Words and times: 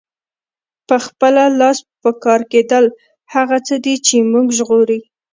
په 0.87 0.95
خپله 1.05 1.43
لاس 1.59 1.77
پکار 2.01 2.41
کیدل 2.51 2.85
هغه 3.33 3.57
څه 3.67 3.75
دي 3.83 3.95
چې 4.05 4.15
مونږ 4.31 4.47
ژغوري. 4.57 4.99